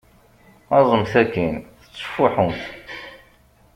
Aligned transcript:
Aẓemt 0.77 1.13
akin 1.21 1.53
tettfuḥumt! 1.81 2.61